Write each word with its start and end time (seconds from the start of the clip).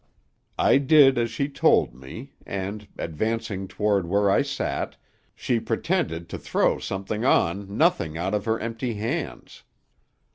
"I 0.57 0.79
did 0.79 1.19
as 1.19 1.29
she 1.29 1.47
told 1.47 1.93
me, 1.93 2.33
and, 2.43 2.87
advancing 2.97 3.67
toward 3.67 4.07
where 4.07 4.31
I 4.31 4.41
sat, 4.41 4.95
she 5.35 5.59
pretended 5.59 6.27
to 6.29 6.39
throw 6.39 6.79
something 6.79 7.23
on 7.23 7.77
nothing 7.77 8.17
out 8.17 8.33
of 8.33 8.45
her 8.45 8.59
empty 8.59 8.95
hands. 8.95 9.61